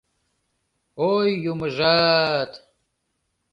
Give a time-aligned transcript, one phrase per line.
[1.11, 2.51] Ой, Юмыжа-ат...